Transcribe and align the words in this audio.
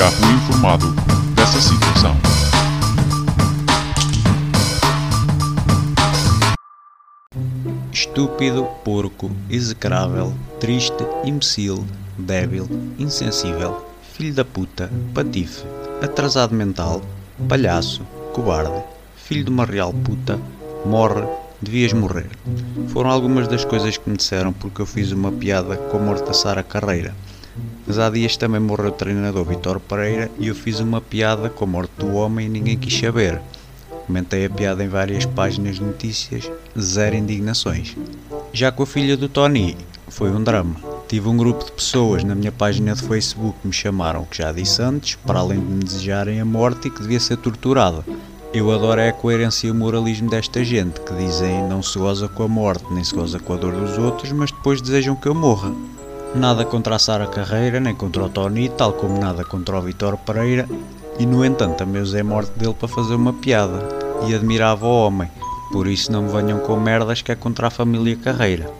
ficar 0.00 0.12
informado 0.32 0.86
dessa 1.34 1.60
situação. 1.60 2.16
Estúpido, 7.92 8.64
porco, 8.82 9.30
execrável, 9.50 10.32
triste, 10.58 11.04
imbecil, 11.22 11.84
débil, 12.16 12.66
insensível, 12.98 13.86
filho 14.14 14.32
da 14.32 14.44
puta, 14.44 14.90
patife, 15.12 15.64
atrasado 16.02 16.54
mental, 16.54 17.02
palhaço, 17.46 18.02
cobarde, 18.32 18.82
filho 19.16 19.44
de 19.44 19.50
uma 19.50 19.66
real 19.66 19.92
puta, 19.92 20.40
morre, 20.86 21.26
devias 21.60 21.92
morrer. 21.92 22.30
Foram 22.88 23.10
algumas 23.10 23.46
das 23.48 23.66
coisas 23.66 23.98
que 23.98 24.08
me 24.08 24.16
disseram 24.16 24.54
porque 24.54 24.80
eu 24.80 24.86
fiz 24.86 25.12
uma 25.12 25.30
piada 25.30 25.76
com 25.76 25.98
a 25.98 26.00
morte 26.00 26.24
da 26.24 26.32
Sara 26.32 26.62
Carreira. 26.62 27.14
Mas 27.86 27.98
há 27.98 28.08
dias 28.10 28.36
também 28.36 28.60
morreu 28.60 28.88
o 28.88 28.92
treinador 28.92 29.44
Vitor 29.44 29.80
Pereira 29.80 30.30
e 30.38 30.48
eu 30.48 30.54
fiz 30.54 30.80
uma 30.80 31.00
piada 31.00 31.50
com 31.50 31.64
a 31.64 31.68
morte 31.68 31.92
do 31.98 32.12
homem 32.14 32.46
e 32.46 32.48
ninguém 32.48 32.78
quis 32.78 32.98
saber. 32.98 33.40
Comentei 34.06 34.44
a 34.46 34.50
piada 34.50 34.82
em 34.82 34.88
várias 34.88 35.24
páginas 35.24 35.76
de 35.76 35.84
notícias, 35.84 36.50
zero 36.78 37.16
indignações. 37.16 37.96
Já 38.52 38.72
com 38.72 38.82
a 38.82 38.86
filha 38.86 39.16
do 39.16 39.28
Tony, 39.28 39.76
foi 40.08 40.30
um 40.30 40.42
drama. 40.42 40.76
Tive 41.06 41.28
um 41.28 41.36
grupo 41.36 41.64
de 41.64 41.72
pessoas 41.72 42.24
na 42.24 42.34
minha 42.34 42.52
página 42.52 42.94
de 42.94 43.02
Facebook 43.02 43.58
que 43.60 43.66
me 43.66 43.72
chamaram, 43.72 44.24
que 44.24 44.38
já 44.38 44.52
disse 44.52 44.82
antes, 44.82 45.16
para 45.16 45.40
além 45.40 45.60
de 45.60 45.66
me 45.66 45.84
desejarem 45.84 46.40
a 46.40 46.44
morte 46.44 46.88
e 46.88 46.90
que 46.90 47.02
devia 47.02 47.20
ser 47.20 47.36
torturada. 47.36 48.04
Eu 48.52 48.72
adoro 48.72 49.00
é 49.00 49.10
a 49.10 49.12
coerência 49.12 49.68
e 49.68 49.70
o 49.70 49.74
moralismo 49.74 50.28
desta 50.28 50.64
gente, 50.64 51.00
que 51.00 51.14
dizem 51.14 51.62
não 51.68 51.80
se 51.80 51.96
goza 51.96 52.28
com 52.28 52.42
a 52.42 52.48
morte, 52.48 52.92
nem 52.92 53.04
se 53.04 53.14
goza 53.14 53.38
com 53.38 53.54
a 53.54 53.56
dor 53.56 53.72
dos 53.72 53.96
outros, 53.96 54.32
mas 54.32 54.50
depois 54.50 54.82
desejam 54.82 55.14
que 55.14 55.28
eu 55.28 55.34
morra. 55.34 55.72
Nada 56.34 56.64
contra 56.64 56.94
a 56.94 56.98
Sara 56.98 57.26
Carreira, 57.26 57.80
nem 57.80 57.94
contra 57.94 58.22
o 58.22 58.28
Tony, 58.28 58.68
tal 58.68 58.92
como 58.92 59.18
nada 59.18 59.44
contra 59.44 59.76
o 59.76 59.82
Vitor 59.82 60.16
Pereira, 60.16 60.68
e 61.18 61.26
no 61.26 61.44
entanto 61.44 61.78
também 61.78 62.00
usei 62.00 62.20
a 62.20 62.24
morte 62.24 62.52
dele 62.52 62.72
para 62.72 62.88
fazer 62.88 63.16
uma 63.16 63.32
piada. 63.32 63.80
E 64.28 64.34
admirava 64.34 64.86
o 64.86 65.06
homem, 65.06 65.28
por 65.72 65.88
isso 65.88 66.12
não 66.12 66.22
me 66.22 66.30
venham 66.30 66.60
com 66.60 66.76
merdas 66.76 67.20
que 67.20 67.32
é 67.32 67.34
contra 67.34 67.66
a 67.66 67.70
família 67.70 68.16
Carreira. 68.16 68.70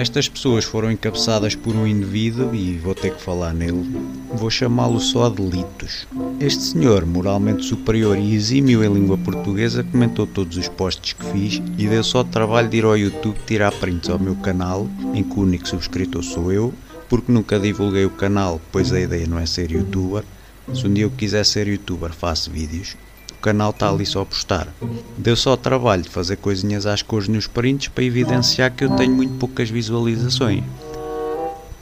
Estas 0.00 0.30
pessoas 0.30 0.64
foram 0.64 0.90
encabeçadas 0.90 1.54
por 1.54 1.76
um 1.76 1.86
indivíduo 1.86 2.54
e 2.54 2.78
vou 2.78 2.94
ter 2.94 3.14
que 3.14 3.20
falar 3.20 3.52
nele. 3.52 3.84
Vou 4.32 4.48
chamá-lo 4.48 4.98
só 4.98 5.28
de 5.28 5.42
Litos. 5.42 6.06
Este 6.40 6.62
senhor, 6.62 7.04
moralmente 7.04 7.66
superior 7.66 8.16
e 8.16 8.34
exímio 8.34 8.82
em 8.82 8.90
língua 8.90 9.18
portuguesa, 9.18 9.84
comentou 9.84 10.26
todos 10.26 10.56
os 10.56 10.68
posts 10.68 11.12
que 11.12 11.26
fiz 11.26 11.62
e 11.76 11.86
deu 11.86 12.02
só 12.02 12.20
o 12.20 12.24
trabalho 12.24 12.70
de 12.70 12.78
ir 12.78 12.84
ao 12.86 12.96
YouTube 12.96 13.36
tirar 13.46 13.72
prints 13.72 14.08
ao 14.08 14.18
meu 14.18 14.36
canal, 14.36 14.88
em 15.12 15.22
que 15.22 15.38
o 15.38 15.42
único 15.42 15.68
subscritor 15.68 16.22
sou 16.22 16.50
eu, 16.50 16.72
porque 17.06 17.30
nunca 17.30 17.60
divulguei 17.60 18.06
o 18.06 18.10
canal, 18.10 18.58
pois 18.72 18.94
a 18.94 18.98
ideia 18.98 19.26
não 19.26 19.38
é 19.38 19.44
ser 19.44 19.70
youtuber. 19.70 20.24
Se 20.72 20.86
um 20.86 20.94
dia 20.94 21.04
eu 21.04 21.10
quiser 21.10 21.44
ser 21.44 21.68
youtuber, 21.68 22.10
faço 22.14 22.50
vídeos 22.50 22.96
canal 23.40 23.70
está 23.70 23.88
ali 23.88 24.06
só 24.06 24.22
a 24.22 24.26
postar. 24.26 24.68
Deu 25.16 25.36
só 25.36 25.56
trabalho 25.56 26.02
de 26.02 26.08
fazer 26.08 26.36
coisinhas 26.36 26.86
às 26.86 27.02
cores 27.02 27.28
nos 27.28 27.46
prints 27.46 27.88
para 27.88 28.04
evidenciar 28.04 28.72
que 28.72 28.84
eu 28.84 28.90
tenho 28.96 29.12
muito 29.12 29.34
poucas 29.34 29.70
visualizações. 29.70 30.62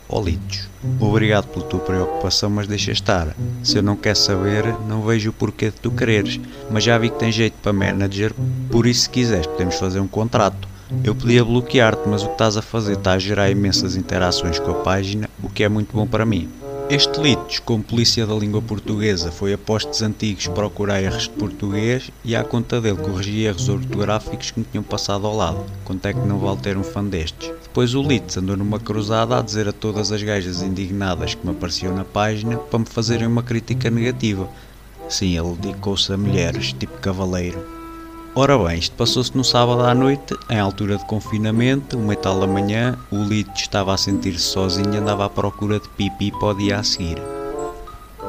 Olitos, 0.08 0.68
obrigado 0.98 1.48
pela 1.48 1.66
tua 1.66 1.80
preocupação, 1.80 2.48
mas 2.48 2.66
deixa 2.66 2.92
estar. 2.92 3.36
Se 3.62 3.76
eu 3.76 3.82
não 3.82 3.94
quer 3.94 4.16
saber, 4.16 4.64
não 4.88 5.02
vejo 5.02 5.28
o 5.28 5.32
porquê 5.34 5.66
de 5.66 5.76
tu 5.76 5.90
quereres. 5.90 6.40
Mas 6.70 6.84
já 6.84 6.96
vi 6.96 7.10
que 7.10 7.18
tem 7.18 7.30
jeito 7.30 7.56
para 7.62 7.74
manager, 7.74 8.32
por 8.70 8.86
isso 8.86 9.02
se 9.02 9.10
quiseres 9.10 9.46
podemos 9.46 9.74
fazer 9.74 10.00
um 10.00 10.08
contrato. 10.08 10.66
Eu 11.04 11.14
podia 11.14 11.44
bloquear-te, 11.44 12.08
mas 12.08 12.22
o 12.22 12.26
que 12.26 12.32
estás 12.32 12.56
a 12.56 12.62
fazer 12.62 12.94
está 12.94 13.12
a 13.12 13.18
gerar 13.18 13.50
imensas 13.50 13.96
interações 13.96 14.58
com 14.58 14.70
a 14.70 14.74
página, 14.74 15.28
o 15.42 15.50
que 15.50 15.62
é 15.62 15.68
muito 15.68 15.94
bom 15.94 16.06
para 16.06 16.24
mim. 16.24 16.48
Este 16.90 17.20
Litos, 17.20 17.58
como 17.58 17.84
polícia 17.84 18.26
da 18.26 18.34
língua 18.34 18.62
portuguesa, 18.62 19.30
foi 19.30 19.52
a 19.52 19.58
postos 19.58 20.00
antigos 20.00 20.46
procurar 20.46 21.02
erros 21.02 21.24
de 21.24 21.30
português 21.30 22.10
e 22.24 22.34
à 22.34 22.42
conta 22.42 22.80
dele 22.80 22.96
corrigia 22.96 23.50
erros 23.50 23.68
ortográficos 23.68 24.50
que 24.50 24.60
me 24.60 24.64
tinham 24.64 24.82
passado 24.82 25.26
ao 25.26 25.36
lado. 25.36 25.66
Quanto 25.84 26.06
é 26.06 26.14
que 26.14 26.26
não 26.26 26.38
vale 26.38 26.56
ter 26.60 26.78
um 26.78 26.82
fã 26.82 27.04
destes? 27.04 27.52
Depois 27.62 27.94
o 27.94 28.02
Litos 28.02 28.38
andou 28.38 28.56
numa 28.56 28.80
cruzada 28.80 29.38
a 29.38 29.42
dizer 29.42 29.68
a 29.68 29.72
todas 29.72 30.10
as 30.10 30.22
gajas 30.22 30.62
indignadas 30.62 31.34
que 31.34 31.46
me 31.46 31.52
apareciam 31.52 31.94
na 31.94 32.06
página 32.06 32.56
para 32.56 32.78
me 32.78 32.86
fazerem 32.86 33.26
uma 33.26 33.42
crítica 33.42 33.90
negativa. 33.90 34.48
Sim, 35.10 35.38
ele 35.38 35.56
dedicou-se 35.56 36.10
a 36.10 36.16
mulheres, 36.16 36.72
tipo 36.72 36.98
cavaleiro. 37.00 37.77
Ora 38.34 38.56
bem, 38.56 38.78
isto 38.78 38.94
passou-se 38.94 39.36
no 39.36 39.42
sábado 39.42 39.82
à 39.82 39.94
noite, 39.94 40.36
em 40.48 40.58
altura 40.58 40.96
de 40.96 41.04
confinamento, 41.06 41.98
uma 41.98 42.12
e 42.12 42.16
tal 42.16 42.38
da 42.38 42.46
manhã, 42.46 42.96
o 43.10 43.24
Lito 43.24 43.50
estava 43.56 43.92
a 43.92 43.96
sentir-se 43.96 44.44
sozinho 44.44 44.94
e 44.94 44.96
andava 44.96 45.24
à 45.24 45.30
procura 45.30 45.80
de 45.80 45.88
pipi 45.88 46.30
para 46.30 46.48
o 46.48 46.54
dia 46.54 46.78
a 46.78 46.82
seguir. 46.84 47.18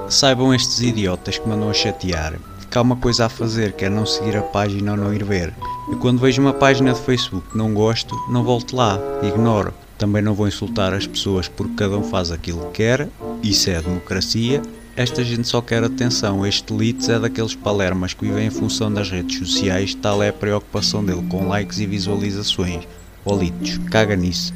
Saibam 0.08 0.54
estes 0.54 0.82
idiotas 0.82 1.38
que 1.38 1.48
mandam 1.48 1.70
a 1.70 1.74
chatear, 1.74 2.40
que 2.72 2.78
há 2.78 2.82
uma 2.82 2.96
coisa 2.96 3.26
a 3.26 3.30
fazer, 3.30 3.74
que 3.74 3.86
é 3.86 3.90
não 3.90 4.06
seguir 4.06 4.36
a 4.38 4.42
página 4.42 4.92
ou 4.92 4.98
não 4.98 5.14
ir 5.14 5.24
ver. 5.24 5.54
E 5.92 5.96
quando 5.96 6.20
vejo 6.20 6.42
uma 6.42 6.54
página 6.54 6.94
de 6.94 7.00
Facebook 7.02 7.52
que 7.52 7.58
não 7.58 7.74
gosto, 7.74 8.16
não 8.30 8.44
volto 8.44 8.76
lá, 8.76 9.00
ignoro. 9.22 9.74
Também 9.98 10.22
não 10.22 10.34
vou 10.34 10.48
insultar 10.48 10.94
as 10.94 11.06
pessoas 11.06 11.48
porque 11.48 11.76
cada 11.76 11.98
um 11.98 12.04
faz 12.04 12.32
aquilo 12.32 12.66
que 12.68 12.84
quer, 12.84 13.08
isso 13.44 13.70
é 13.70 13.82
democracia, 13.82 14.62
esta 15.00 15.24
gente 15.24 15.48
só 15.48 15.62
quer 15.62 15.82
atenção. 15.82 16.46
Este 16.46 16.74
Litz 16.74 17.08
é 17.08 17.18
daqueles 17.18 17.56
palermas 17.56 18.14
que 18.14 18.26
vivem 18.26 18.48
em 18.48 18.50
função 18.50 18.92
das 18.94 19.10
redes 19.10 19.38
sociais, 19.40 19.96
tal 19.96 20.22
é 20.22 20.28
a 20.28 20.34
preocupação 20.34 21.06
dele 21.06 21.26
com 21.30 21.48
likes 21.48 21.80
e 21.80 21.86
visualizações. 21.86 22.86
Ó 23.24 23.34
Litz, 23.34 23.78
caga 23.90 24.18
nisso. 24.18 24.54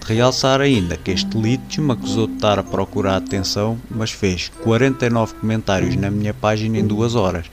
De 0.00 0.14
realçar 0.14 0.62
ainda 0.62 0.96
que 0.96 1.10
este 1.10 1.36
Litz 1.36 1.76
me 1.76 1.92
acusou 1.92 2.26
de 2.26 2.32
estar 2.32 2.58
a 2.58 2.62
procurar 2.62 3.16
atenção, 3.16 3.78
mas 3.90 4.10
fez 4.10 4.50
49 4.62 5.34
comentários 5.34 5.94
na 5.94 6.10
minha 6.10 6.32
página 6.32 6.78
em 6.78 6.86
duas 6.86 7.14
horas. 7.14 7.44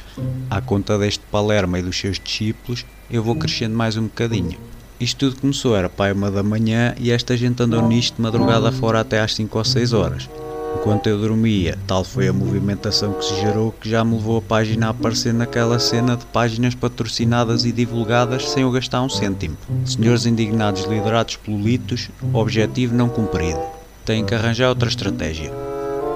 À 0.50 0.62
conta 0.62 0.98
deste 0.98 1.26
Palerma 1.30 1.78
e 1.78 1.82
dos 1.82 2.00
seus 2.00 2.18
discípulos, 2.18 2.86
eu 3.12 3.22
vou 3.22 3.36
crescendo 3.36 3.76
mais 3.76 3.98
um 3.98 4.04
bocadinho. 4.04 4.58
Isto 4.98 5.30
tudo 5.30 5.42
começou, 5.42 5.76
era 5.76 5.90
pai 5.90 6.14
uma 6.14 6.32
da 6.32 6.42
manhã 6.42 6.96
e 6.98 7.12
esta 7.12 7.36
gente 7.36 7.62
andou 7.62 7.86
nisto 7.86 8.16
de 8.16 8.22
madrugada 8.22 8.72
fora 8.72 9.02
até 9.02 9.20
às 9.20 9.36
5 9.36 9.58
ou 9.58 9.66
6 9.66 9.92
horas. 9.92 10.30
Enquanto 10.76 11.08
eu 11.08 11.18
dormia, 11.18 11.78
tal 11.88 12.04
foi 12.04 12.28
a 12.28 12.34
movimentação 12.34 13.14
que 13.14 13.26
se 13.26 13.36
gerou 13.42 13.72
que 13.72 13.90
já 13.90 14.04
me 14.04 14.16
levou 14.16 14.38
a 14.38 14.42
página 14.42 14.88
a 14.88 14.90
aparecer 14.90 15.34
naquela 15.34 15.80
cena 15.80 16.16
de 16.16 16.26
páginas 16.26 16.76
patrocinadas 16.76 17.66
e 17.66 17.72
divulgadas 17.72 18.50
sem 18.50 18.64
eu 18.64 18.72
gastar 18.72 19.02
um 19.02 19.10
cêntimo. 19.10 19.58
Senhores 19.86 20.26
indignados 20.26 20.86
liderados 20.86 21.36
pelo 21.36 21.60
Litos, 21.60 22.10
objetivo 22.34 22.96
não 22.96 23.10
cumprido. 23.10 23.60
Têm 24.06 24.26
que 24.26 24.36
arranjar 24.36 24.70
outra 24.70 24.90
estratégia. 24.90 25.52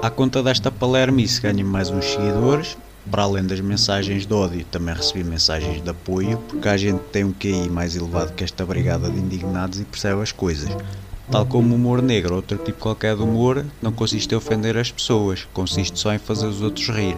À 0.02 0.10
conta 0.10 0.42
desta 0.42 0.70
palermice 0.70 1.40
ganho 1.40 1.66
mais 1.66 1.90
uns 1.90 2.04
seguidores, 2.04 2.76
para 3.10 3.22
além 3.22 3.44
das 3.44 3.60
mensagens 3.60 4.26
de 4.26 4.32
ódio, 4.32 4.64
também 4.70 4.94
recebi 4.94 5.22
mensagens 5.22 5.82
de 5.82 5.90
apoio, 5.90 6.38
porque 6.48 6.68
a 6.68 6.76
gente 6.76 7.00
tem 7.12 7.22
um 7.22 7.32
QI 7.32 7.68
mais 7.68 7.94
elevado 7.94 8.32
que 8.32 8.42
esta 8.42 8.64
brigada 8.64 9.10
de 9.10 9.18
indignados 9.18 9.78
e 9.78 9.84
percebe 9.84 10.22
as 10.22 10.32
coisas. 10.32 10.70
Tal 11.30 11.46
como 11.46 11.72
o 11.72 11.76
humor 11.76 12.02
negro 12.02 12.30
ou 12.32 12.36
outro 12.36 12.58
tipo 12.58 12.78
qualquer 12.78 13.16
de 13.16 13.22
humor, 13.22 13.64
não 13.80 13.90
consiste 13.90 14.32
em 14.32 14.36
ofender 14.36 14.76
as 14.76 14.90
pessoas, 14.90 15.46
consiste 15.52 15.98
só 15.98 16.12
em 16.12 16.18
fazer 16.18 16.46
os 16.46 16.60
outros 16.60 16.88
rir. 16.88 17.16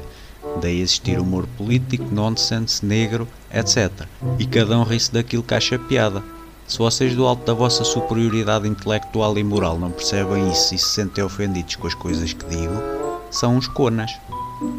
Daí 0.60 0.80
existir 0.80 1.18
humor 1.18 1.46
político, 1.58 2.04
nonsense, 2.12 2.84
negro, 2.86 3.26
etc. 3.52 4.06
E 4.38 4.46
cada 4.46 4.78
um 4.78 4.84
ri-se 4.84 5.12
daquilo 5.12 5.42
que 5.42 5.54
acha 5.54 5.78
piada. 5.78 6.22
Se 6.66 6.78
vocês 6.78 7.14
do 7.14 7.26
alto 7.26 7.44
da 7.44 7.52
vossa 7.52 7.84
superioridade 7.84 8.66
intelectual 8.66 9.36
e 9.38 9.44
moral 9.44 9.78
não 9.78 9.90
percebem 9.90 10.50
isso 10.50 10.74
e 10.74 10.78
se 10.78 10.88
sentem 10.88 11.22
ofendidos 11.22 11.76
com 11.76 11.86
as 11.86 11.94
coisas 11.94 12.32
que 12.32 12.44
digo, 12.46 12.74
são 13.30 13.56
uns 13.56 13.68
conas. 13.68 14.10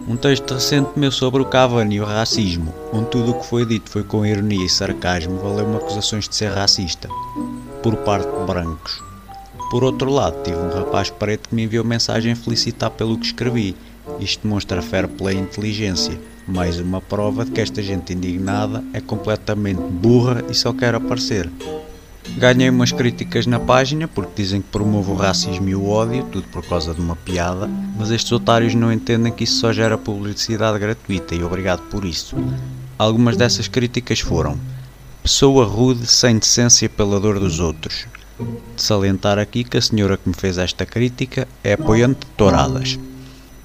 Um 0.08 0.18
texto 0.18 0.54
recente 0.54 0.90
meu 0.98 1.12
sobre 1.12 1.42
o 1.42 1.46
Cavani 1.46 1.96
e 1.96 2.02
o 2.02 2.06
racismo, 2.06 2.74
onde 2.92 3.10
tudo 3.10 3.32
o 3.32 3.40
que 3.40 3.46
foi 3.46 3.66
dito 3.66 3.90
foi 3.90 4.04
com 4.04 4.26
ironia 4.26 4.66
e 4.66 4.70
sarcasmo, 4.70 5.38
valeu-me 5.38 5.78
acusações 5.78 6.28
de 6.28 6.36
ser 6.36 6.52
racista, 6.52 7.08
por 7.84 7.96
parte 7.98 8.28
de 8.28 8.46
brancos. 8.46 9.08
Por 9.70 9.84
outro 9.84 10.12
lado, 10.12 10.44
tive 10.44 10.58
um 10.58 10.70
rapaz 10.70 11.10
preto 11.10 11.50
que 11.50 11.56
me 11.56 11.64
enviou 11.64 11.84
mensagem 11.84 12.32
a 12.32 12.36
felicitar 12.36 12.90
pelo 12.92 13.18
que 13.18 13.26
escrevi. 13.26 13.76
Isto 14.20 14.44
demonstra 14.44 14.82
fair 14.82 15.08
play 15.08 15.36
e 15.36 15.42
inteligência. 15.42 16.20
Mais 16.48 16.80
uma 16.80 17.02
prova 17.02 17.44
de 17.44 17.52
que 17.52 17.60
esta 17.60 17.84
gente 17.84 18.14
indignada 18.14 18.84
é 18.94 19.02
completamente 19.02 19.82
burra 19.82 20.44
e 20.50 20.54
só 20.54 20.72
quer 20.72 20.96
aparecer. 20.96 21.50
Ganhei 22.36 22.70
umas 22.70 22.92
críticas 22.92 23.48
na 23.48 23.60
página 23.60 24.08
porque 24.08 24.44
dizem 24.44 24.62
que 24.62 24.68
promovo 24.70 25.14
o 25.14 25.16
racismo 25.16 25.68
e 25.70 25.76
o 25.76 25.90
ódio, 25.90 26.24
tudo 26.32 26.48
por 26.50 26.64
causa 26.64 26.94
de 26.94 27.02
uma 27.02 27.16
piada, 27.16 27.68
mas 27.98 28.12
estes 28.12 28.32
otários 28.32 28.76
não 28.76 28.94
entendem 28.94 29.34
que 29.34 29.44
isso 29.44 29.60
só 29.60 29.74
gera 29.74 29.98
publicidade 29.98 30.78
gratuita 30.78 31.34
e 31.34 31.44
obrigado 31.44 31.82
por 31.90 32.06
isso. 32.06 32.36
Algumas 32.98 33.36
dessas 33.38 33.68
críticas 33.68 34.20
foram: 34.20 34.60
pessoa 35.24 35.66
rude 35.66 36.06
sem 36.06 36.38
decência 36.38 36.88
pela 36.88 37.20
dor 37.20 37.40
dos 37.40 37.60
outros, 37.60 38.06
salientar 38.76 39.40
aqui 39.40 39.64
que 39.64 39.78
a 39.78 39.82
senhora 39.82 40.18
que 40.18 40.28
me 40.28 40.36
fez 40.36 40.58
esta 40.58 40.86
crítica 40.86 41.48
é 41.64 41.74
apoiante 41.74 42.20
de 42.22 42.26
touradas. 42.38 43.00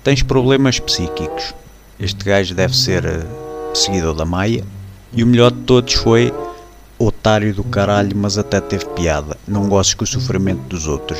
Tens 0.02 0.22
problemas 0.22 0.78
psíquicos. 0.80 1.54
Este 1.98 2.24
gajo 2.24 2.54
deve 2.54 2.76
ser 2.76 3.04
uh, 3.04 3.76
seguidor 3.76 4.14
da 4.14 4.24
Maia. 4.24 4.64
E 5.12 5.22
o 5.22 5.26
melhor 5.26 5.52
de 5.52 5.60
todos 5.60 5.92
foi 5.94 6.32
otário 6.98 7.54
do 7.54 7.64
caralho, 7.64 8.16
mas 8.16 8.38
até 8.38 8.60
teve 8.60 8.86
piada. 8.86 9.36
Não 9.46 9.68
gostes 9.68 9.94
com 9.94 10.04
o 10.04 10.06
sofrimento 10.06 10.62
dos 10.68 10.86
outros. 10.86 11.18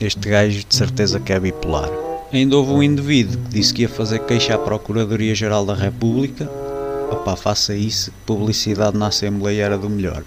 Este 0.00 0.28
gajo 0.28 0.64
de 0.66 0.74
certeza 0.74 1.20
que 1.20 1.32
é 1.32 1.38
bipolar. 1.38 1.90
Ainda 2.32 2.56
houve 2.56 2.72
um 2.72 2.82
indivíduo 2.82 3.42
que 3.44 3.50
disse 3.50 3.74
que 3.74 3.82
ia 3.82 3.88
fazer 3.88 4.20
queixa 4.20 4.54
à 4.54 4.58
Procuradoria-Geral 4.58 5.66
da 5.66 5.74
República. 5.74 6.50
Opá, 7.10 7.36
faça 7.36 7.74
isso, 7.74 8.12
publicidade 8.24 8.96
na 8.96 9.08
Assembleia 9.08 9.64
era 9.64 9.78
do 9.78 9.90
melhor. 9.90 10.22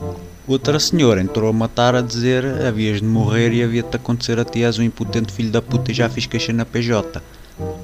Outra 0.45 0.79
senhora 0.79 1.21
entrou 1.21 1.49
a 1.49 1.53
matar 1.53 1.95
a 1.95 2.01
dizer 2.01 2.45
havias 2.65 2.99
de 2.99 3.07
morrer 3.07 3.53
e 3.53 3.63
havia 3.63 3.81
de 3.81 3.95
acontecer 3.95 4.37
a 4.37 4.43
ti, 4.43 4.63
és 4.63 4.77
um 4.77 4.83
impotente 4.83 5.31
filho 5.31 5.49
da 5.49 5.61
puta 5.61 5.91
e 5.91 5.93
já 5.93 6.09
fiz 6.09 6.25
queixa 6.25 6.51
na 6.51 6.65
PJ. 6.65 7.21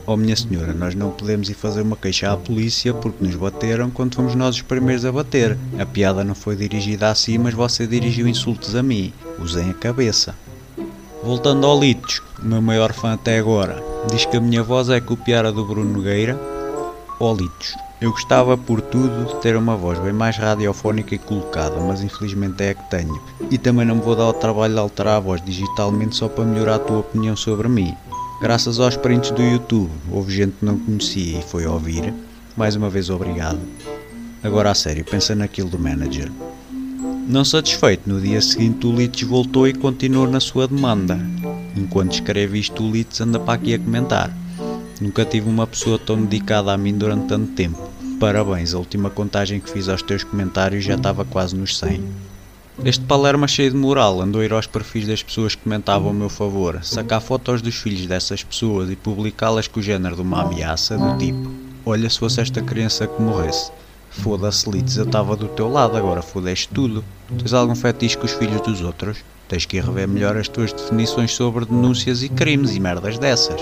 Oh 0.06 0.18
minha 0.18 0.36
senhora, 0.36 0.74
nós 0.74 0.96
não 0.96 1.12
podemos 1.12 1.50
ir 1.50 1.54
fazer 1.54 1.81
uma 1.81 1.96
queixa 1.96 2.31
à 2.31 2.36
polícia 2.36 2.94
porque 2.94 3.24
nos 3.24 3.36
bateram 3.36 3.90
quando 3.90 4.16
fomos 4.16 4.36
nós 4.36 4.56
os 4.56 4.62
primeiros 4.62 5.06
a 5.06 5.12
bater. 5.12 5.57
A 5.80 5.86
piada 5.86 6.24
não 6.24 6.36
foi 6.36 6.56
dirigida 6.56 7.10
a 7.10 7.16
si, 7.16 7.38
mas 7.38 7.54
você 7.54 7.86
dirigiu 7.88 8.28
insultos 8.28 8.75
a 8.75 8.84
mim. 8.84 9.13
Usem 9.40 9.69
a 9.69 9.74
cabeça. 9.74 10.36
Voltando 11.24 11.66
ao 11.68 11.80
Litos, 11.80 12.22
o 12.42 12.46
meu 12.46 12.62
maior 12.62 12.94
fã 12.94 13.13
até 13.13 13.38
agora, 13.38 13.81
diz 14.12 14.25
que 14.25 14.38
a 14.38 14.42
minha 14.42 14.63
voz 14.63 14.90
é 14.90 15.00
copiar 15.00 15.46
a 15.46 15.51
do 15.51 15.63
Bruno 15.63 15.94
Nogueira. 15.94 16.40
Ó 17.19 17.34
Litos, 17.34 17.75
eu 18.01 18.12
gostava 18.12 18.57
por 18.57 18.80
tudo 18.80 19.25
de 19.25 19.42
ter 19.42 19.57
uma 19.57 19.75
voz 19.75 20.00
bem 20.00 20.13
mais 20.13 20.38
radiofónica 20.38 21.16
e 21.16 21.18
colocada, 21.18 21.75
mas 21.81 22.01
infelizmente 22.01 22.63
é 22.63 22.69
a 22.69 22.74
que 22.74 22.90
tenho. 22.90 23.22
E 23.51 23.57
também 23.57 23.86
não 23.86 23.96
me 23.96 24.01
vou 24.01 24.16
dar 24.16 24.30
o 24.30 24.34
trabalho 24.34 24.74
de 24.74 24.80
alterar 24.80 25.18
a 25.18 25.19
voz 25.19 25.42
digitalmente 25.44 26.16
só 26.16 26.30
para 26.30 26.46
melhorar 26.46 26.75
a 26.75 26.80
tua 26.80 27.00
opinião 27.00 27.36
sobre 27.36 27.68
mim. 27.68 27.94
Graças 28.42 28.80
aos 28.80 28.96
prints 28.96 29.31
do 29.31 29.42
YouTube, 29.42 29.92
houve 30.10 30.34
gente 30.34 30.54
que 30.60 30.66
não 30.66 30.80
conhecia 30.80 31.40
e 31.40 31.44
foi 31.44 31.68
ouvir. 31.68 32.13
Mais 32.56 32.74
uma 32.74 32.90
vez 32.90 33.10
obrigado. 33.10 33.60
Agora 34.42 34.72
a 34.72 34.75
sério, 34.75 35.04
pensa 35.04 35.36
naquilo 35.36 35.69
do 35.69 35.78
manager. 35.78 36.31
Não 37.28 37.44
satisfeito, 37.44 38.10
no 38.10 38.22
dia 38.22 38.42
seguinte 38.42 38.88
o 38.88 38.96
Litz 38.96 39.22
voltou 39.24 39.68
e 39.68 39.74
continuou 39.74 40.25
na 40.25 40.40
sua 40.40 40.69
demanda. 40.69 41.19
Enquanto 41.75 42.13
escreve 42.13 42.60
isto, 42.60 42.81
o 42.81 42.90
Litz 42.90 43.19
anda 43.19 43.38
para 43.42 43.56
aqui 43.56 43.74
a 43.74 43.80
comentar. 43.80 44.34
Nunca 45.01 45.25
tive 45.25 45.50
uma 45.50 45.68
pessoa 45.68 46.00
tão 46.00 46.24
dedicada 46.24 46.72
a 46.72 46.78
mim 46.78 46.98
durante 46.98 47.28
tanto 47.28 47.51
tempo. 47.51 47.88
Parabéns, 48.19 48.74
a 48.74 48.77
última 48.77 49.10
contagem 49.10 49.62
que 49.62 49.69
fiz 49.71 49.88
aos 49.88 50.01
teus 50.01 50.25
comentários 50.25 50.83
já 50.83 50.95
estava 50.95 51.24
quase 51.24 51.56
nos 51.56 51.77
100. 51.77 52.04
Este 52.83 53.06
Palerma 53.06 53.48
cheio 53.48 53.71
de 53.71 53.77
moral 53.77 54.21
andou 54.21 54.42
a 54.42 54.45
ir 54.45 54.51
aos 54.51 54.68
perfis 54.68 55.07
das 55.07 55.24
pessoas 55.24 55.56
que 55.56 55.63
comentavam 55.63 56.12
a 56.12 56.13
meu 56.13 56.30
favor, 56.30 56.80
sacar 56.83 57.21
fotos 57.21 57.62
dos 57.62 57.75
filhos 57.75 58.06
dessas 58.06 58.44
pessoas 58.44 58.89
e 58.89 58.95
publicá-las 58.95 59.68
com 59.68 59.80
o 59.80 59.83
género 59.83 60.16
de 60.16 60.21
uma 60.21 60.42
ameaça 60.42 60.98
do 60.98 61.18
tipo 61.18 61.50
Olha 61.86 62.10
se 62.10 62.19
fosse 62.19 62.42
esta 62.42 62.62
criança 62.62 63.07
que 63.07 63.21
morresse. 63.21 63.71
Foda-se, 64.12 64.69
Litz, 64.69 64.98
eu 64.98 65.06
estava 65.06 65.36
do 65.36 65.48
teu 65.48 65.69
lado, 65.69 65.95
agora 65.95 66.22
fodeste 66.22 66.68
tudo. 66.74 67.04
Tens 67.38 67.54
algum 67.54 67.74
fetiche 67.74 68.18
com 68.18 68.25
os 68.25 68.33
filhos 68.33 68.62
dos 68.62 68.81
outros? 68.81 69.19
Tens 69.48 69.65
que 69.65 69.77
ir 69.77 69.83
rever 69.83 70.07
melhor 70.07 70.36
as 70.36 70.48
tuas 70.48 70.74
definições 70.74 71.31
sobre 71.31 71.65
denúncias 71.65 72.22
e 72.22 72.30
crimes 72.30 72.75
e 72.75 72.80
merdas 72.80 73.18
dessas. 73.18 73.62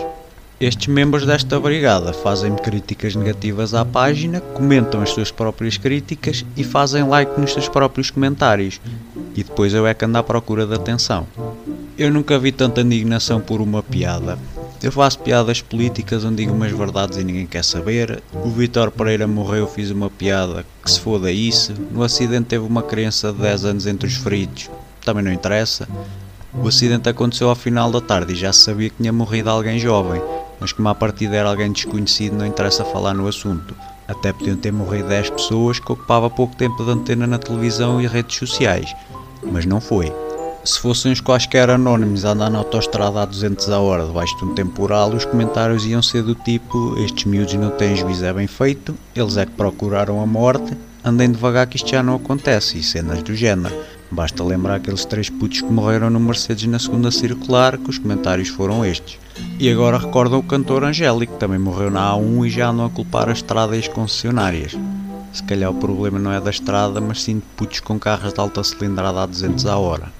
Estes 0.59 0.88
membros 0.88 1.24
desta 1.24 1.59
brigada 1.59 2.12
fazem-me 2.12 2.59
críticas 2.59 3.13
negativas 3.15 3.75
à 3.75 3.86
página, 3.86 4.42
comentam 4.42 5.04
as 5.04 5.12
suas 5.12 5.30
próprias 5.30 5.77
críticas 5.77 6.44
e 6.56 6.63
fazem 6.63 7.07
like 7.07 7.39
nos 7.39 7.54
seus 7.54 7.69
próprios 7.69 8.09
comentários. 8.09 8.81
E 9.36 9.44
depois 9.44 9.71
eu 9.75 9.86
é 9.86 9.94
que 9.94 10.04
ando 10.04 10.18
à 10.18 10.24
procura 10.24 10.65
de 10.65 10.74
atenção. 10.74 11.27
Eu 11.95 12.12
nunca 12.12 12.39
vi 12.39 12.51
tanta 12.51 12.81
indignação 12.81 13.39
por 13.39 13.62
uma 13.62 13.83
piada. 13.83 14.39
Eu 14.81 14.92
faço 14.92 15.19
piadas 15.19 15.62
políticas 15.62 16.25
onde 16.25 16.38
digo 16.38 16.54
umas 16.54 16.71
verdades 16.71 17.19
e 17.19 17.24
ninguém 17.24 17.45
quer 17.45 17.63
saber. 17.63 18.24
O 18.33 18.50
Vitor 18.50 18.89
Pereira 18.89 19.27
morreu, 19.27 19.68
fiz 19.68 19.92
uma 19.92 20.10
piada 20.10 20.65
que 20.83 20.89
se 20.89 21.00
foda 21.00 21.31
isso. 21.31 21.74
No 21.92 22.01
acidente 22.01 22.48
teve 22.48 22.65
uma 22.65 22.81
criança 22.81 23.31
de 23.31 23.39
10 23.39 23.65
anos 23.65 23.86
entre 23.86 24.07
os 24.07 24.15
feridos. 24.15 24.71
Também 25.06 25.24
não 25.24 25.31
interessa. 25.31 25.88
O 26.53 26.68
acidente 26.68 27.07
aconteceu 27.07 27.50
ao 27.50 27.56
final 27.56 27.92
da 27.92 28.01
tarde 28.01 28.33
e 28.33 28.36
já 28.36 28.51
se 28.51 28.62
sabia 28.62 28.89
que 28.89 28.95
tinha 28.98 29.13
morrido 29.13 29.50
alguém 29.50 29.77
jovem, 29.77 30.19
mas 30.59 30.71
como 30.71 30.89
a 30.89 30.95
partida 30.95 31.36
era 31.36 31.50
alguém 31.50 31.71
desconhecido, 31.71 32.38
não 32.38 32.45
interessa 32.45 32.86
falar 32.86 33.13
no 33.13 33.27
assunto. 33.27 33.75
Até 34.07 34.31
podiam 34.31 34.56
ter 34.56 34.71
morrido 34.71 35.09
10 35.09 35.31
pessoas 35.31 35.80
que 35.80 35.92
ocupava 35.92 36.30
pouco 36.30 36.56
tempo 36.56 36.83
de 36.83 36.92
antena 36.92 37.27
na 37.27 37.38
televisão 37.38 38.01
e 38.01 38.07
redes 38.07 38.38
sociais, 38.38 38.95
mas 39.44 39.65
não 39.65 39.81
foi. 39.81 40.12
Se 40.63 40.80
fossem 40.80 41.13
os 41.13 41.21
quaisquer 41.21 41.69
anónimos 41.69 42.25
a 42.25 42.31
andar 42.31 42.50
na 42.50 42.57
autostrada 42.57 43.21
a 43.21 43.25
200 43.25 43.69
a 43.69 43.80
hora 43.80 44.06
debaixo 44.06 44.38
de 44.38 44.45
um 44.45 44.54
temporal, 44.54 45.12
os 45.12 45.24
comentários 45.24 45.86
iam 45.86 46.01
ser 46.01 46.24
do 46.24 46.36
tipo: 46.36 46.98
Estes 47.00 47.24
miúdos 47.24 47.53
não 47.53 47.71
têm 47.71 47.95
juízo, 47.95 48.25
é 48.25 48.33
bem 48.33 48.48
feito, 48.48 48.94
eles 49.15 49.38
é 49.38 49.45
que 49.45 49.53
procuraram 49.53 50.21
a 50.21 50.25
morte, 50.25 50.75
andem 51.03 51.31
devagar 51.31 51.68
que 51.68 51.77
isto 51.77 51.89
já 51.89 52.03
não 52.03 52.15
acontece, 52.15 52.77
e 52.77 52.83
cenas 52.83 53.24
do 53.24 53.33
género. 53.33 53.74
Basta 54.09 54.44
lembrar 54.44 54.75
aqueles 54.75 55.04
três 55.04 55.30
putos 55.30 55.62
que 55.62 55.71
morreram 55.71 56.09
no 56.09 56.19
Mercedes 56.19 56.65
na 56.65 56.80
segunda 56.80 57.12
circular, 57.12 57.77
que 57.77 57.89
os 57.89 57.98
comentários 57.98 58.48
foram 58.48 58.86
estes. 58.86 59.19
E 59.59 59.69
agora 59.69 59.98
recordam 59.98 60.39
o 60.39 60.44
cantor 60.44 60.83
Angélico, 60.86 61.33
que 61.33 61.39
também 61.39 61.59
morreu 61.59 61.92
na 61.92 62.13
A1 62.13 62.48
e 62.48 62.50
já 62.50 62.69
andam 62.69 62.86
a 62.86 62.89
culpar 62.89 63.27
a 63.27 63.33
estrada 63.33 63.75
e 63.75 63.80
as 63.80 63.88
concessionárias. 63.88 64.77
Se 65.33 65.44
calhar 65.44 65.69
o 65.69 65.75
problema 65.75 66.18
não 66.18 66.31
é 66.31 66.39
da 66.39 66.50
estrada, 66.50 67.01
mas 67.01 67.21
sim 67.21 67.36
de 67.36 67.44
putos 67.57 67.81
com 67.81 68.00
carros 68.00 68.33
de 68.33 68.39
alta 68.39 68.63
cilindrada 68.63 69.24
a 69.24 69.25
200 69.25 69.65
a 69.65 69.77
hora. 69.77 70.12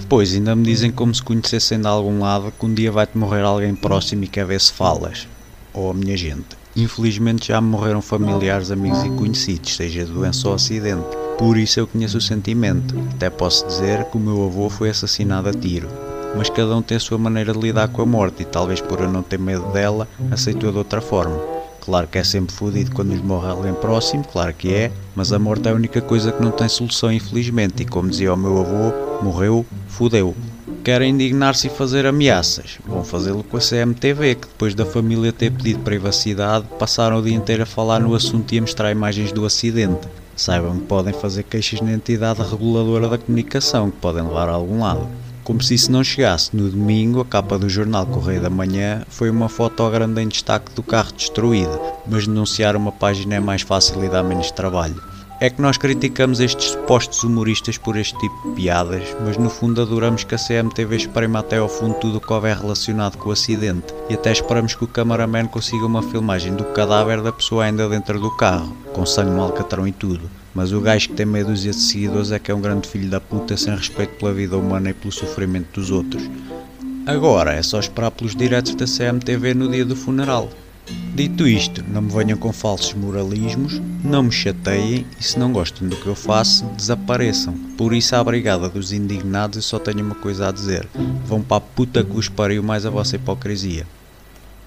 Depois 0.00 0.34
ainda 0.34 0.56
me 0.56 0.64
dizem 0.64 0.90
como 0.90 1.14
se 1.14 1.22
conhecessem 1.22 1.80
de 1.80 1.86
algum 1.86 2.20
lado 2.20 2.52
que 2.58 2.66
um 2.66 2.74
dia 2.74 2.90
vai-te 2.90 3.16
morrer 3.16 3.42
alguém 3.42 3.74
próximo 3.74 4.24
e 4.24 4.28
quer 4.28 4.46
ver 4.46 4.60
se 4.60 4.72
falas. 4.72 5.28
Ou 5.72 5.90
a 5.90 5.94
minha 5.94 6.16
gente. 6.16 6.58
Infelizmente 6.74 7.48
já 7.48 7.60
me 7.60 7.68
morreram 7.68 8.02
familiares, 8.02 8.70
amigos 8.70 9.04
e 9.04 9.10
conhecidos, 9.10 9.76
seja 9.76 10.04
doença 10.04 10.48
ou 10.48 10.54
acidente. 10.54 11.27
Por 11.38 11.56
isso 11.56 11.78
eu 11.78 11.86
conheço 11.86 12.18
o 12.18 12.20
sentimento. 12.20 12.94
Até 13.14 13.30
posso 13.30 13.64
dizer 13.64 14.04
que 14.06 14.16
o 14.16 14.20
meu 14.20 14.44
avô 14.44 14.68
foi 14.68 14.90
assassinado 14.90 15.48
a 15.48 15.52
tiro. 15.52 15.88
Mas 16.36 16.50
cada 16.50 16.76
um 16.76 16.82
tem 16.82 16.96
a 16.96 17.00
sua 17.00 17.16
maneira 17.16 17.52
de 17.52 17.60
lidar 17.60 17.88
com 17.88 18.02
a 18.02 18.06
morte 18.06 18.42
e 18.42 18.44
talvez 18.44 18.80
por 18.80 19.00
eu 19.00 19.08
não 19.08 19.22
ter 19.22 19.38
medo 19.38 19.72
dela, 19.72 20.08
aceitou 20.32 20.72
de 20.72 20.78
outra 20.78 21.00
forma. 21.00 21.38
Claro 21.80 22.08
que 22.08 22.18
é 22.18 22.24
sempre 22.24 22.54
fodido 22.54 22.90
quando 22.90 23.10
nos 23.10 23.22
morre 23.22 23.48
alguém 23.48 23.72
próximo, 23.72 24.24
claro 24.24 24.52
que 24.52 24.74
é, 24.74 24.90
mas 25.14 25.32
a 25.32 25.38
morte 25.38 25.68
é 25.68 25.70
a 25.70 25.74
única 25.74 26.02
coisa 26.02 26.32
que 26.32 26.42
não 26.42 26.50
tem 26.50 26.68
solução, 26.68 27.10
infelizmente, 27.10 27.82
e 27.82 27.86
como 27.86 28.10
dizia 28.10 28.34
o 28.34 28.36
meu 28.36 28.60
avô, 28.60 28.92
morreu, 29.22 29.64
fodeu. 29.86 30.36
Querem 30.84 31.10
indignar-se 31.10 31.68
e 31.68 31.70
fazer 31.70 32.04
ameaças? 32.04 32.78
Vão 32.86 33.04
fazê-lo 33.04 33.42
com 33.42 33.56
a 33.56 33.60
CMTV, 33.60 34.34
que 34.34 34.48
depois 34.48 34.74
da 34.74 34.84
família 34.84 35.32
ter 35.32 35.50
pedido 35.50 35.80
privacidade, 35.80 36.66
passaram 36.78 37.18
o 37.18 37.22
dia 37.22 37.34
inteiro 37.34 37.62
a 37.62 37.66
falar 37.66 38.00
no 38.00 38.14
assunto 38.14 38.52
e 38.54 38.58
a 38.58 38.60
mostrar 38.60 38.90
imagens 38.90 39.32
do 39.32 39.46
acidente. 39.46 40.06
Saibam 40.38 40.78
que 40.78 40.86
podem 40.86 41.12
fazer 41.12 41.42
queixas 41.42 41.80
na 41.80 41.92
entidade 41.92 42.40
reguladora 42.48 43.08
da 43.08 43.18
comunicação, 43.18 43.90
que 43.90 43.96
podem 43.96 44.22
levar 44.22 44.48
a 44.48 44.52
algum 44.52 44.78
lado. 44.78 45.08
Como 45.42 45.60
se 45.60 45.74
isso 45.74 45.90
não 45.90 46.04
chegasse, 46.04 46.56
no 46.56 46.70
domingo, 46.70 47.20
a 47.20 47.24
capa 47.24 47.58
do 47.58 47.68
jornal 47.68 48.06
Correio 48.06 48.40
da 48.40 48.48
Manhã 48.48 49.02
foi 49.08 49.30
uma 49.30 49.48
foto 49.48 49.82
ao 49.82 49.90
grande 49.90 50.22
em 50.22 50.28
destaque 50.28 50.72
do 50.76 50.82
carro 50.82 51.12
destruído, 51.12 51.80
mas 52.06 52.28
denunciar 52.28 52.76
uma 52.76 52.92
página 52.92 53.34
é 53.34 53.40
mais 53.40 53.62
fácil 53.62 54.04
e 54.04 54.08
dá 54.08 54.22
menos 54.22 54.52
trabalho. 54.52 55.02
É 55.40 55.48
que 55.48 55.62
nós 55.62 55.76
criticamos 55.76 56.40
estes 56.40 56.72
supostos 56.72 57.22
humoristas 57.22 57.78
por 57.78 57.96
este 57.96 58.18
tipo 58.18 58.48
de 58.48 58.56
piadas, 58.56 59.04
mas 59.24 59.36
no 59.36 59.48
fundo 59.48 59.80
adoramos 59.80 60.24
que 60.24 60.34
a 60.34 60.38
CMTV 60.38 60.96
esprema 60.96 61.38
até 61.38 61.58
ao 61.58 61.68
fundo 61.68 61.94
tudo 61.94 62.18
o 62.18 62.20
que 62.20 62.32
houver 62.32 62.56
relacionado 62.56 63.16
com 63.16 63.28
o 63.28 63.32
acidente 63.32 63.94
e 64.10 64.14
até 64.14 64.32
esperamos 64.32 64.74
que 64.74 64.82
o 64.82 64.88
cameraman 64.88 65.46
consiga 65.46 65.86
uma 65.86 66.02
filmagem 66.02 66.56
do 66.56 66.64
cadáver 66.64 67.22
da 67.22 67.30
pessoa 67.30 67.64
ainda 67.64 67.88
dentro 67.88 68.18
do 68.18 68.36
carro, 68.36 68.76
com 68.92 69.06
sangue 69.06 69.30
no 69.30 69.42
alcatrão 69.42 69.86
e 69.86 69.92
tudo. 69.92 70.28
Mas 70.52 70.72
o 70.72 70.80
gajo 70.80 71.10
que 71.10 71.14
tem 71.14 71.24
meia 71.24 71.44
dúzia 71.44 71.70
de 71.70 71.78
seguidores 71.78 72.32
é 72.32 72.40
que 72.40 72.50
é 72.50 72.54
um 72.54 72.60
grande 72.60 72.88
filho 72.88 73.08
da 73.08 73.20
puta 73.20 73.56
sem 73.56 73.76
respeito 73.76 74.16
pela 74.16 74.32
vida 74.32 74.56
humana 74.56 74.90
e 74.90 74.94
pelo 74.94 75.12
sofrimento 75.12 75.78
dos 75.78 75.92
outros. 75.92 76.28
Agora 77.06 77.52
é 77.52 77.62
só 77.62 77.78
esperar 77.78 78.10
pelos 78.10 78.34
diretos 78.34 78.74
da 78.74 78.86
CMTV 78.86 79.54
no 79.54 79.70
dia 79.70 79.84
do 79.84 79.94
funeral. 79.94 80.50
Dito 81.14 81.48
isto, 81.48 81.84
não 81.88 82.02
me 82.02 82.12
venham 82.12 82.38
com 82.38 82.52
falsos 82.52 82.94
moralismos, 82.94 83.80
não 84.04 84.24
me 84.24 84.32
chateiem 84.32 85.04
e 85.18 85.24
se 85.24 85.38
não 85.38 85.52
gostam 85.52 85.88
do 85.88 85.96
que 85.96 86.06
eu 86.06 86.14
faço, 86.14 86.64
desapareçam. 86.76 87.54
Por 87.76 87.92
isso, 87.92 88.14
à 88.14 88.22
brigada 88.22 88.68
dos 88.68 88.92
indignados, 88.92 89.56
eu 89.56 89.62
só 89.62 89.78
tenho 89.78 90.04
uma 90.04 90.14
coisa 90.14 90.48
a 90.48 90.52
dizer: 90.52 90.88
vão 91.24 91.42
para 91.42 91.56
a 91.56 91.60
puta 91.60 92.04
que 92.04 92.16
os 92.16 92.28
pariu 92.28 92.62
mais 92.62 92.86
a 92.86 92.90
vossa 92.90 93.16
hipocrisia. 93.16 93.86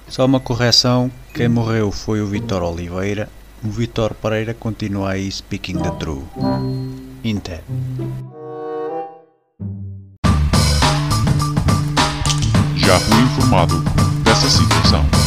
Só 0.09 0.25
uma 0.25 0.39
correção: 0.39 1.09
quem 1.33 1.47
morreu 1.47 1.89
foi 1.91 2.21
o 2.21 2.27
Vitor 2.27 2.63
Oliveira, 2.63 3.29
o 3.63 3.69
Vitor 3.69 4.13
Pereira 4.13 4.53
continua 4.53 5.11
aí 5.11 5.31
speaking 5.31 5.77
the 5.77 5.91
truth. 5.91 6.25
Inte. 7.23 7.61
Já 12.75 12.99
fui 12.99 13.21
informado 13.21 13.79
dessa 14.23 14.49
situação. 14.49 15.20